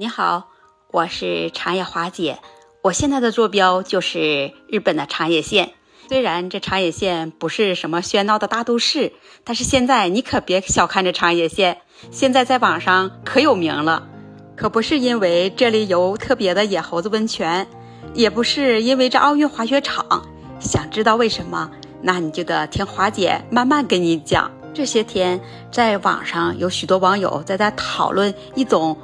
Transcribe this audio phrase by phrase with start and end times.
[0.00, 0.48] 你好，
[0.92, 2.38] 我是长野华姐。
[2.80, 5.74] 我现在的坐标就是日本的长野县。
[6.08, 9.12] 虽然这长野县不是什么喧闹的大都市，
[9.44, 14.08] 但是现在你可别小看这长野县，现在在网上可有名了。
[14.56, 17.66] 可不是因为这里有特别的野猴子温泉，
[18.14, 20.26] 也不是因为这奥运滑雪场。
[20.60, 21.70] 想知道为什么？
[22.00, 24.50] 那你就得听华姐慢慢跟你讲。
[24.72, 25.38] 这些天
[25.70, 28.96] 在网上有许多网友在在讨论一种。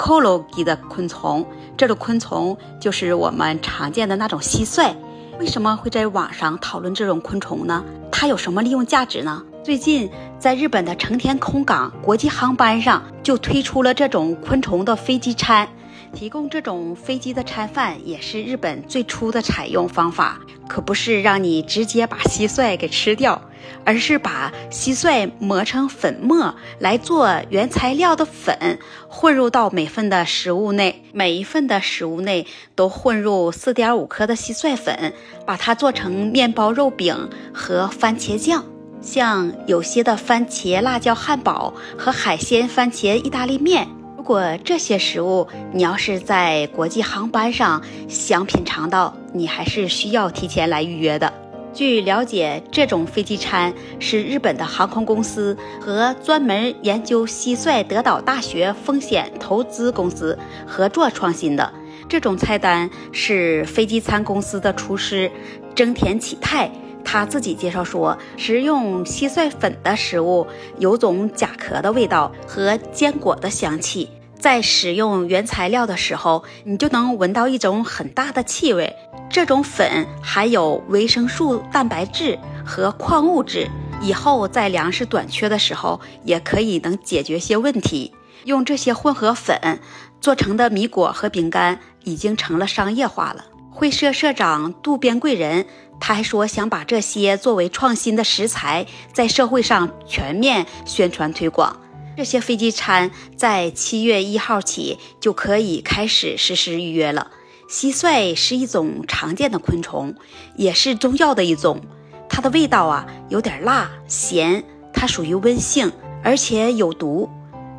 [0.00, 1.46] 克罗基的昆虫，
[1.76, 4.94] 这种昆虫就是我们常见的那种蟋蟀。
[5.38, 7.84] 为什么会在网上讨论这种昆虫呢？
[8.10, 9.44] 它有什么利用价值呢？
[9.62, 15.68] 最近在日本的成田空港国际航班上就推出了这种昆虫的飞机餐。
[16.14, 23.40] 提供这种飞机的餐饭也是日本最初的采用方法，可不是让你直接把蟋蟀给吃掉，
[23.84, 31.04] 而是把蟋蟀磨成粉末来做原材料的粉，混入到每份的食物内。
[31.12, 35.12] 每一份的食物内都混入四点五克的蟋蟀粉，
[35.46, 38.64] 把它做成面包肉饼和番茄酱。
[39.00, 43.88] 像有些的番茄辣椒汉堡和海鲜番茄意大利面。
[44.16, 51.32] 如果这些食物你要是在国际航班上想品尝到，你还是需要提前来预约的。
[51.72, 61.72] 据了解，这种飞机餐是日本的航空公司和专门研究蟋蟀德岛大学风险投资公司合作创新的。
[62.08, 65.30] 这种菜单是飞机餐公司的厨师
[65.76, 66.70] 增田启泰。
[67.04, 70.46] 他自己介绍说，食用蟋蟀粉的食物
[70.78, 74.10] 有种甲壳的味道和坚果的香气。
[74.38, 78.94] 在使用原材料的时候，你就能闻到一种很大的气味。
[79.30, 82.36] 这种粉含有维生素、蛋白质
[82.66, 83.70] 和矿物质，
[84.02, 88.12] 以后在粮食短缺的时候也可以能解决些问题。
[88.44, 89.80] 用这些混合粉
[90.20, 93.44] 做成的米果和饼干已经成了商业化了。
[93.70, 95.66] 会社社长渡边贵人。
[96.02, 101.78] 他还说想把这些作为创新的食材，在社会上全面宣传推广。
[102.16, 107.30] 这些飞机餐在七月一号起就可以开始实施预约了。
[107.70, 110.12] 蟋蟀是一种常见的昆虫，
[110.56, 111.80] 也是中药的一种。
[112.28, 115.92] 它的味道啊有点辣咸，它属于温性，
[116.24, 117.30] 而且有毒，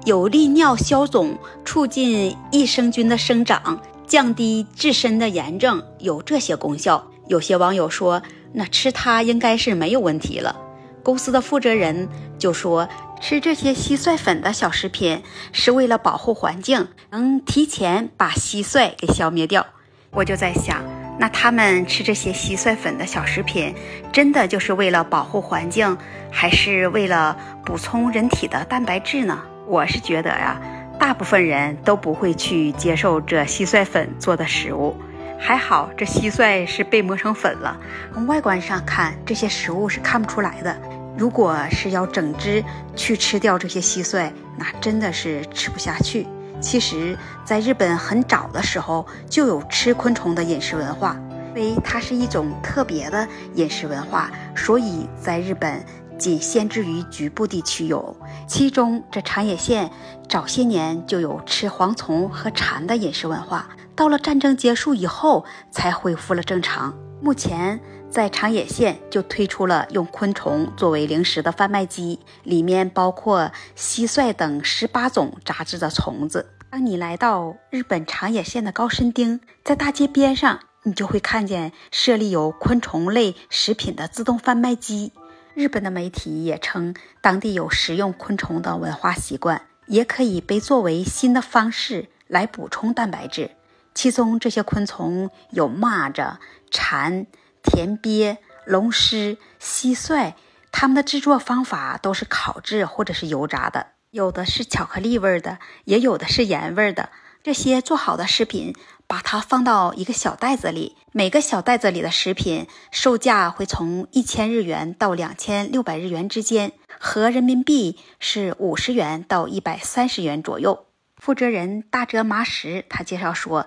[0.05, 7.05] 有利尿消肿、促进益生菌的生长、降低自身的炎症，有这些功效。
[7.27, 8.21] 有些网友说，
[8.53, 10.55] 那吃它应该是没有问题了。
[11.03, 12.07] 公司的负责人
[12.39, 12.87] 就说，
[13.19, 19.65] 吃这些蟋蟀粉的小食品是为了保护环境，能提前把蟋蟀给消灭掉。
[20.13, 20.83] 我就在想，
[21.17, 23.73] 那他们吃这些蟋蟀粉的小食品，
[24.11, 25.97] 真的就是为了保护环境，
[26.29, 29.41] 还是为了补充人体的蛋白质呢？
[29.65, 30.59] 我是觉得呀，
[30.99, 34.95] 大部分人都不会去接受这蟋蟀粉做的食物。
[35.39, 37.79] 还好，这蟋蟀是被磨成粉了。
[38.13, 40.75] 从外观上看，这些食物是看不出来的。
[41.17, 42.61] 如果是要整只
[42.97, 46.27] 去吃掉这些蟋蟀，那真的是吃不下去。
[46.61, 51.17] 其实，在日本很早的时候就有吃昆虫的饮食文化，
[51.49, 55.83] 因为它是一种特别的饮食文化，所以在日本
[56.17, 58.15] 仅限制于局部地区有。
[58.47, 59.89] 其中，这长野县
[60.29, 63.67] 早些年就有吃蝗虫和蝉的饮食文化。
[63.95, 66.93] 到了战争结束以后，才恢复了正常。
[67.21, 67.79] 目前
[68.11, 76.49] 在长野县就推出了用昆虫作为零食的贩卖机，里面包括蟋蟀等十八种杂质的虫子。
[76.69, 85.13] 当你来到日本长野县的高深町，在大街边上，你就会看见设立有昆虫类食品的自动贩卖机。
[85.53, 93.51] 日本的媒体也称，当地有食用昆虫的文化习惯，也可以被作为新的方式来补充蛋白质。
[93.93, 96.35] 其中这些昆虫有蚂蚱、
[96.69, 97.25] 蝉、
[97.63, 100.33] 田鳖、龙虱、蟋蟀，
[100.71, 107.09] 它们的制作方法都是烤制或者是油炸的，有的是巧克力味的，也有的是盐味的。
[107.43, 108.75] 这些做好的食品，
[109.07, 120.85] 把它放到一个小袋子里，每个小袋子里的食品售价会从一千日元到两千六百日元之间，合人民币是五十元到一百三十元左右。
[121.17, 123.65] 负责人大泽麻实他介绍说，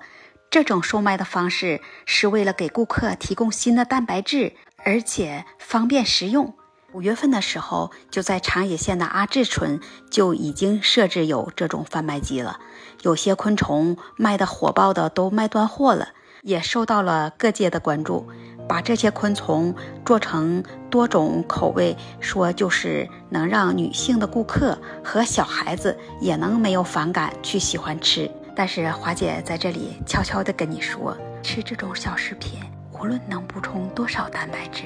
[0.54, 4.52] 这种售卖的方式是为了给顾客提供新的蛋白质，
[4.84, 6.54] 而且方便食用。
[6.92, 12.60] 五月份的时候，就在长野县的阿志村就已经设置有这种贩卖机了。
[13.02, 16.10] 有些昆虫卖的火爆的都卖断货了，
[16.42, 18.24] 也受到了各界的关注。
[18.68, 19.74] 把这些昆虫
[20.06, 28.30] 做成多种口味，说就是能让女性的顾客和小孩子也能没有反感去喜欢吃。
[28.56, 32.60] 但是华姐在这里悄悄地跟你说，吃这种小食品，
[32.92, 34.84] 无论能补充多少蛋白质，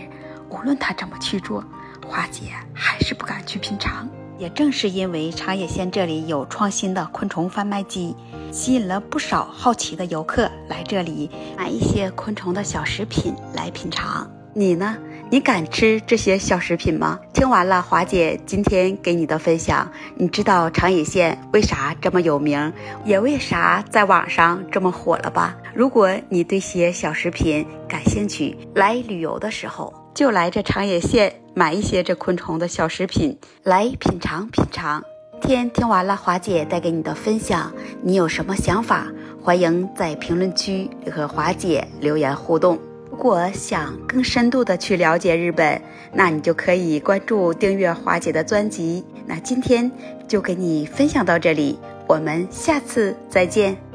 [0.49, 1.63] 无论它怎么去做，
[2.07, 4.09] 华姐还是不敢去品尝。
[4.39, 8.15] 也正是因为长野县这里有创新的昆虫贩卖机，
[8.53, 14.31] 吸引了不少好奇的游客来这里买一些昆虫的小食品来品尝。
[14.55, 14.97] 你呢？
[15.31, 17.21] 你敢吃这些小食品吗？
[17.35, 22.73] 听完了华姐今天给你的分享，你知道长野县为啥这么有名，
[23.05, 25.55] 也为啥在网上这么火了吧？
[25.75, 35.03] 如果你对些小食品感兴趣，来旅游的时候就来这长野县买一些这昆虫的小食品来品尝品尝。
[35.43, 37.71] 天听完了华姐带给你的分享，
[38.03, 39.07] 你有什么想法？
[39.43, 42.79] 欢迎在评论区和华姐留言互动。
[43.19, 45.83] 如果想更深度的去了解日本，
[46.13, 49.05] 那你就可以关注订阅华姐的专辑。
[49.27, 49.91] 那今天
[50.29, 51.77] 就给你分享到这里，
[52.07, 53.88] 我们下次再见。